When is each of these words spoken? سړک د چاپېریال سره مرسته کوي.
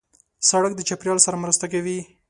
سړک 0.49 0.71
د 0.75 0.81
چاپېریال 0.87 1.19
سره 1.25 1.41
مرسته 1.43 1.65
کوي. 1.73 1.99